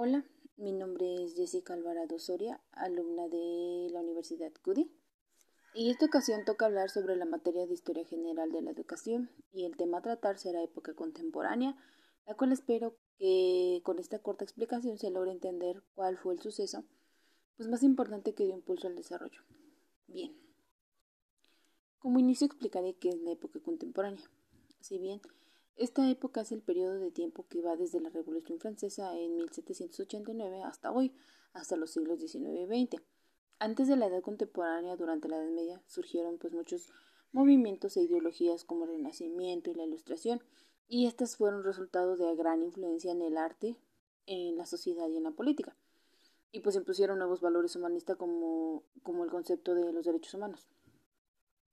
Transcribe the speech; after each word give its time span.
Hola, 0.00 0.24
mi 0.56 0.70
nombre 0.70 1.24
es 1.24 1.34
Jessica 1.34 1.74
Alvarado 1.74 2.20
Soria, 2.20 2.60
alumna 2.70 3.26
de 3.26 3.88
la 3.90 3.98
Universidad 3.98 4.52
CUDI. 4.62 4.88
Y 5.74 5.90
esta 5.90 6.06
ocasión 6.06 6.44
toca 6.44 6.66
hablar 6.66 6.88
sobre 6.88 7.16
la 7.16 7.24
materia 7.24 7.66
de 7.66 7.74
Historia 7.74 8.04
General 8.04 8.52
de 8.52 8.62
la 8.62 8.70
Educación 8.70 9.28
y 9.52 9.64
el 9.64 9.76
tema 9.76 9.98
a 9.98 10.02
tratar 10.02 10.38
será 10.38 10.62
época 10.62 10.94
contemporánea, 10.94 11.76
la 12.28 12.34
cual 12.34 12.52
espero 12.52 12.96
que 13.18 13.80
con 13.82 13.98
esta 13.98 14.20
corta 14.20 14.44
explicación 14.44 14.98
se 14.98 15.10
logre 15.10 15.32
entender 15.32 15.82
cuál 15.96 16.16
fue 16.16 16.34
el 16.34 16.40
suceso 16.40 16.84
pues 17.56 17.68
más 17.68 17.82
importante 17.82 18.34
que 18.34 18.44
dio 18.44 18.54
impulso 18.54 18.86
al 18.86 18.94
desarrollo. 18.94 19.42
Bien. 20.06 20.32
Como 21.98 22.20
inicio 22.20 22.46
explicaré 22.46 22.94
qué 22.94 23.08
es 23.08 23.20
la 23.22 23.32
época 23.32 23.58
contemporánea. 23.58 24.30
Si 24.78 24.96
bien 25.00 25.20
esta 25.78 26.08
época 26.10 26.40
es 26.40 26.52
el 26.52 26.60
periodo 26.60 26.98
de 26.98 27.10
tiempo 27.10 27.46
que 27.48 27.62
va 27.62 27.76
desde 27.76 28.00
la 28.00 28.10
Revolución 28.10 28.58
Francesa 28.58 29.16
en 29.16 29.36
1789 29.36 30.62
hasta 30.62 30.90
hoy, 30.90 31.14
hasta 31.52 31.76
los 31.76 31.92
siglos 31.92 32.18
XIX 32.20 32.48
y 32.60 32.66
XX. 32.66 33.02
Antes 33.60 33.88
de 33.88 33.96
la 33.96 34.06
Edad 34.06 34.22
Contemporánea, 34.22 34.96
durante 34.96 35.28
la 35.28 35.36
Edad 35.36 35.50
Media, 35.50 35.82
surgieron 35.86 36.38
pues 36.38 36.52
muchos 36.52 36.92
movimientos 37.32 37.96
e 37.96 38.02
ideologías 38.02 38.64
como 38.64 38.84
el 38.84 38.90
Renacimiento 38.90 39.70
y 39.70 39.74
la 39.74 39.84
Ilustración, 39.84 40.42
y 40.88 41.06
estas 41.06 41.36
fueron 41.36 41.64
resultado 41.64 42.16
de 42.16 42.34
gran 42.34 42.62
influencia 42.62 43.12
en 43.12 43.22
el 43.22 43.36
arte, 43.36 43.76
en 44.26 44.56
la 44.56 44.66
sociedad 44.66 45.08
y 45.08 45.16
en 45.16 45.24
la 45.24 45.32
política. 45.32 45.76
Y 46.50 46.60
pues 46.60 46.76
impusieron 46.76 47.18
nuevos 47.18 47.40
valores 47.40 47.76
humanistas 47.76 48.16
como, 48.16 48.82
como 49.02 49.24
el 49.24 49.30
concepto 49.30 49.74
de 49.74 49.92
los 49.92 50.06
derechos 50.06 50.34
humanos. 50.34 50.66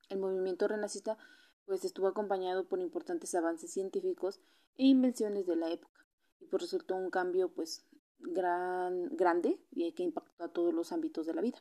El 0.09 0.19
movimiento 0.19 0.67
renacista 0.67 1.17
pues 1.65 1.83
estuvo 1.83 2.07
acompañado 2.07 2.67
por 2.67 2.79
importantes 2.79 3.33
avances 3.35 3.71
científicos 3.71 4.39
e 4.77 4.85
invenciones 4.85 5.45
de 5.47 5.55
la 5.55 5.71
época 5.71 6.05
y 6.39 6.45
pues 6.45 6.63
resultó 6.63 6.95
un 6.95 7.09
cambio 7.09 7.49
pues 7.49 7.85
gran, 8.19 9.15
grande 9.15 9.59
y 9.71 9.91
que 9.93 10.03
impactó 10.03 10.43
a 10.43 10.49
todos 10.49 10.73
los 10.73 10.91
ámbitos 10.91 11.25
de 11.25 11.33
la 11.33 11.41
vida. 11.41 11.59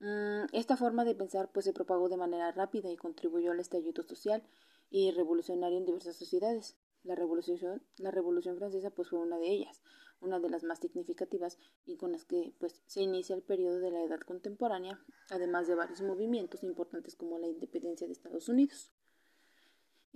Mm, 0.00 0.46
esta 0.52 0.76
forma 0.76 1.04
de 1.04 1.14
pensar 1.14 1.50
pues 1.52 1.64
se 1.64 1.72
propagó 1.72 2.08
de 2.08 2.16
manera 2.16 2.52
rápida 2.52 2.90
y 2.90 2.96
contribuyó 2.96 3.52
al 3.52 3.60
estallido 3.60 4.02
social 4.02 4.42
y 4.90 5.10
revolucionario 5.10 5.78
en 5.78 5.86
diversas 5.86 6.16
sociedades. 6.16 6.76
La 7.02 7.14
revolución, 7.14 7.82
la 7.98 8.10
revolución 8.10 8.56
francesa 8.56 8.90
pues 8.90 9.08
fue 9.08 9.20
una 9.20 9.38
de 9.38 9.48
ellas, 9.48 9.82
una 10.20 10.40
de 10.40 10.50
las 10.50 10.64
más 10.64 10.80
significativas 10.80 11.58
y 11.84 11.96
con 11.96 12.12
las 12.12 12.24
que 12.24 12.52
pues 12.58 12.82
se 12.86 13.02
inicia 13.02 13.36
el 13.36 13.42
periodo 13.42 13.78
de 13.78 13.90
la 13.90 14.02
edad 14.02 14.20
contemporánea, 14.20 15.00
además 15.30 15.68
de 15.68 15.76
varios 15.76 16.02
movimientos 16.02 16.62
importantes 16.64 17.14
como 17.14 17.38
la 17.38 17.46
independencia 17.46 18.06
de 18.06 18.12
Estados 18.12 18.48
Unidos. 18.48 18.90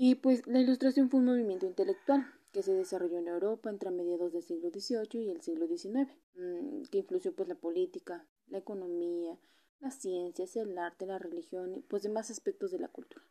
Y 0.03 0.15
pues 0.15 0.47
la 0.47 0.61
ilustración 0.61 1.11
fue 1.11 1.21
un 1.21 1.27
movimiento 1.27 1.67
intelectual 1.67 2.27
que 2.53 2.63
se 2.63 2.73
desarrolló 2.73 3.19
en 3.19 3.29
Europa 3.29 3.69
entre 3.69 3.91
mediados 3.91 4.33
del 4.33 4.43
siglo 4.43 4.71
XVIII 4.71 5.23
y 5.23 5.31
el 5.31 5.43
siglo 5.43 5.67
XIX, 5.67 6.11
mm, 6.37 6.85
que 6.91 6.99
influyó 7.01 7.35
pues 7.35 7.51
la 7.51 7.55
política, 7.55 8.27
la 8.49 8.57
economía, 8.57 9.39
las 9.79 9.97
ciencias, 9.97 10.57
el 10.57 10.79
arte, 10.79 11.05
la 11.05 11.19
religión 11.19 11.75
y 11.75 11.83
pues 11.83 12.03
demás 12.03 12.31
aspectos 12.31 12.71
de 12.71 12.79
la 12.79 12.89
cultura. 12.89 13.23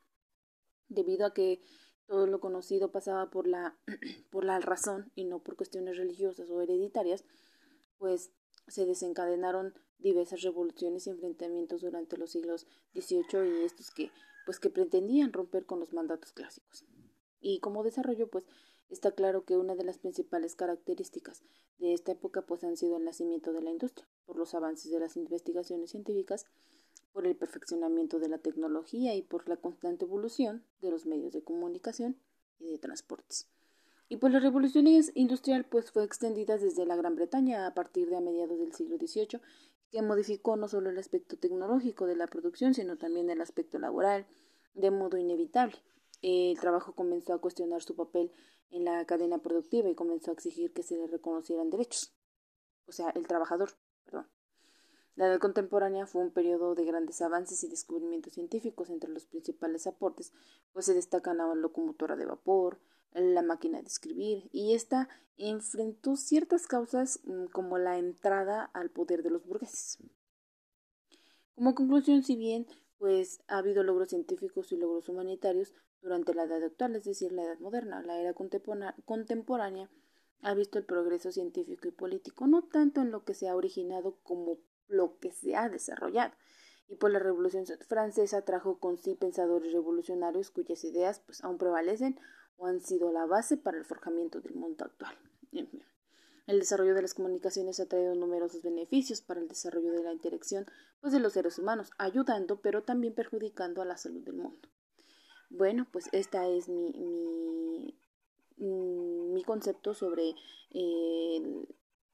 Debido 0.90 1.26
a 1.26 1.34
que 1.34 1.60
todo 2.06 2.28
lo 2.28 2.40
conocido 2.40 2.92
pasaba 2.92 3.32
por 3.32 3.48
la, 3.48 3.76
por 4.30 4.46
la 4.46 4.60
razón 4.60 5.12
y 5.16 5.24
no 5.24 5.40
por 5.40 5.56
cuestiones 5.56 5.98
religiosas 5.98 6.52
o 6.52 6.62
hereditarias, 6.62 7.26
pues 7.98 8.32
se 8.68 8.86
desencadenaron 8.86 9.74
diversas 9.98 10.44
revoluciones 10.44 11.08
y 11.08 11.10
enfrentamientos 11.10 11.82
durante 11.82 12.16
los 12.16 12.30
siglos 12.30 12.68
XVIII 12.94 13.60
y 13.60 13.66
estos 13.66 13.90
que 13.90 14.12
pues 14.46 14.60
que 14.60 14.70
pretendían 14.70 15.34
romper 15.34 15.66
con 15.66 15.80
los 15.80 15.94
mandatos 15.94 16.34
clásicos. 16.34 16.86
Y 17.42 17.60
como 17.60 17.84
desarrollo, 17.84 18.28
pues 18.28 18.46
está 18.90 19.12
claro 19.12 19.46
que 19.46 19.58
una 19.58 19.76
de 19.76 19.84
las 19.84 19.98
principales 19.98 20.56
características 20.56 21.44
de 21.78 21.94
esta 21.94 22.12
época 22.12 22.42
pues 22.42 22.64
han 22.64 22.78
sido 22.78 22.98
el 22.98 23.06
nacimiento 23.06 23.54
de 23.54 23.62
la 23.62 23.72
industria, 23.72 24.08
por 24.26 24.38
los 24.38 24.54
avances 24.54 24.92
de 24.92 25.00
las 25.00 25.16
investigaciones 25.16 25.92
científicas, 25.92 26.46
por 27.14 27.26
el 27.26 27.36
perfeccionamiento 27.36 28.20
de 28.20 28.30
la 28.30 28.38
tecnología 28.38 29.16
y 29.16 29.22
por 29.22 29.48
la 29.50 29.58
constante 29.58 30.06
evolución 30.06 30.64
de 30.82 30.92
los 30.92 31.06
medios 31.06 31.34
de 31.34 31.44
comunicación 31.44 32.18
y 32.60 32.72
de 32.72 32.78
transportes. 32.78 33.48
Y 34.10 34.18
pues 34.18 34.34
la 34.34 34.40
revolución 34.40 34.88
industrial 34.88 35.66
pues 35.66 35.92
fue 35.92 36.04
extendida 36.04 36.58
desde 36.58 36.86
la 36.86 36.96
Gran 36.96 37.16
Bretaña 37.16 37.68
a 37.68 37.74
partir 37.76 38.10
de 38.10 38.18
a 38.18 38.22
mediados 38.22 38.60
del 38.60 38.74
siglo 38.74 38.98
XVIII 38.98 39.40
que 39.92 40.02
modificó 40.02 40.56
no 40.56 40.68
solo 40.68 40.90
el 40.90 40.98
aspecto 40.98 41.38
tecnológico 41.38 42.06
de 42.06 42.16
la 42.16 42.28
producción, 42.28 42.74
sino 42.74 42.98
también 42.98 43.30
el 43.30 43.42
aspecto 43.42 43.80
laboral, 43.80 44.28
de 44.74 44.92
modo 44.92 45.18
inevitable. 45.18 45.76
El 46.22 46.60
trabajo 46.60 46.94
comenzó 46.94 47.34
a 47.34 47.42
cuestionar 47.42 47.82
su 47.82 47.96
papel 47.96 48.32
en 48.72 48.86
la 48.86 49.06
cadena 49.06 49.40
productiva 49.40 49.90
y 49.90 49.96
comenzó 49.96 50.32
a 50.32 50.34
exigir 50.34 50.74
que 50.74 50.84
se 50.84 50.98
le 50.98 51.08
reconocieran 51.08 51.70
derechos. 51.70 52.14
O 52.88 52.92
sea, 52.92 53.10
el 53.12 53.28
trabajador, 53.28 53.72
perdón. 54.06 54.28
La 55.16 55.28
edad 55.28 55.40
contemporánea 55.40 56.06
fue 56.06 56.22
un 56.22 56.32
periodo 56.32 56.76
de 56.76 56.86
grandes 56.86 57.22
avances 57.22 57.64
y 57.64 57.68
descubrimientos 57.68 58.34
científicos. 58.34 58.90
Entre 58.90 59.10
los 59.10 59.26
principales 59.26 59.86
aportes, 59.88 60.34
pues 60.72 60.86
se 60.86 60.94
destacan 60.94 61.38
la 61.38 61.54
locomotora 61.56 62.16
de 62.16 62.26
vapor, 62.26 62.80
la 63.14 63.42
máquina 63.42 63.82
de 63.82 63.88
escribir, 63.88 64.50
y 64.52 64.74
esta 64.74 65.10
enfrentó 65.38 66.16
ciertas 66.16 66.68
causas 66.68 67.22
mm, 67.24 67.46
como 67.46 67.78
la 67.78 67.98
entrada 67.98 68.64
al 68.74 68.90
poder 68.90 69.24
de 69.24 69.32
los 69.32 69.46
burgueses. 69.46 69.98
Como 71.56 71.76
conclusión, 71.76 72.24
si 72.24 72.36
bien 72.36 72.68
pues 72.98 73.42
ha 73.48 73.60
habido 73.60 73.82
logros 73.84 74.10
científicos 74.10 74.72
y 74.74 74.78
logros 74.78 75.08
humanitarios 75.08 75.74
durante 76.02 76.34
la 76.34 76.44
edad 76.44 76.64
actual, 76.64 76.96
es 76.98 77.06
decir, 77.06 77.32
la 77.32 77.44
edad 77.44 77.60
moderna, 77.60 78.02
la 78.02 78.20
era 78.20 78.34
contemporánea 78.34 79.90
ha 80.42 80.54
visto 80.54 80.78
el 80.78 80.86
progreso 80.86 81.32
científico 81.32 81.88
y 81.88 81.92
político, 81.92 82.48
no 82.48 82.64
tanto 82.64 83.02
en 83.02 83.12
lo 83.12 83.24
que 83.24 83.34
se 83.34 83.48
ha 83.48 83.56
originado 83.56 84.18
como 84.24 84.58
lo 84.88 85.18
que 85.20 85.32
se 85.32 85.56
ha 85.56 85.70
desarrollado. 85.70 86.34
Y 86.88 86.96
por 86.96 87.12
la 87.12 87.20
Revolución 87.20 87.66
Francesa 87.88 88.44
trajo 88.44 88.80
con 88.80 88.98
sí 88.98 89.16
pensadores 89.16 89.74
revolucionarios 89.74 90.50
cuyas 90.50 90.84
ideas 90.84 91.20
pues 91.20 91.44
aún 91.44 91.58
prevalecen 91.58 92.20
o 92.60 92.68
han 92.68 92.82
sido 92.82 93.12
la 93.12 93.26
base 93.26 93.58
para 93.58 93.78
el 93.78 93.86
forjamiento 93.86 94.42
del 94.42 94.54
mundo 94.54 94.86
actual. 94.86 95.16
El 96.46 96.60
desarrollo 96.60 96.94
de 96.94 97.02
las 97.02 97.14
comunicaciones 97.14 97.80
ha 97.80 97.86
traído 97.86 98.16
numerosos 98.16 98.64
beneficios 98.64 99.22
para 99.22 99.40
el 99.40 99.48
desarrollo 99.48 99.92
de 99.92 100.04
la 100.04 100.14
interacción 100.14 100.66
pues, 101.00 101.14
de 101.14 101.20
los 101.20 101.34
seres 101.34 101.58
humanos, 101.60 101.92
ayudando 101.98 102.60
pero 102.60 102.84
también 102.84 103.14
perjudicando 103.14 103.82
a 103.82 103.86
la 103.86 103.98
salud 103.98 104.24
del 104.24 104.36
mundo. 104.36 104.68
Bueno, 105.50 105.88
pues 105.92 106.10
esta 106.12 106.48
es 106.48 106.68
mi, 106.68 106.92
mi, 106.92 107.96
mm, 108.58 109.42
concepto 109.46 109.94
sobre 109.94 110.36
eh, 110.72 111.66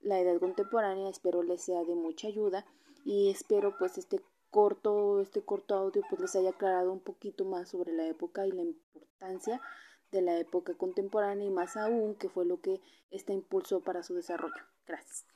la 0.01 0.19
edad 0.19 0.39
contemporánea. 0.39 1.09
Espero 1.09 1.41
les 1.43 1.61
sea 1.61 1.83
de 1.83 1.95
mucha 1.95 2.27
ayuda 2.27 2.65
y 3.03 3.29
espero 3.29 3.77
pues 3.77 3.97
este 3.97 4.21
corto, 4.51 5.21
este 5.21 5.43
corto 5.43 5.75
audio 5.75 6.01
pues 6.09 6.21
les 6.21 6.35
haya 6.35 6.51
aclarado 6.51 6.91
un 6.91 7.01
poquito 7.01 7.45
más 7.45 7.69
sobre 7.69 7.93
la 7.93 8.07
época 8.07 8.45
y 8.47 8.51
la 8.51 8.61
importancia 8.61 9.61
de 10.15 10.21
la 10.21 10.39
época 10.39 10.73
contemporánea 10.73 11.45
y 11.45 11.51
más 11.51 11.75
aún 11.75 12.15
que 12.15 12.29
fue 12.29 12.45
lo 12.45 12.61
que 12.61 12.81
esta 13.11 13.33
impulsó 13.33 13.81
para 13.81 14.01
su 14.01 14.15
desarrollo. 14.15 14.63
Gracias. 14.87 15.34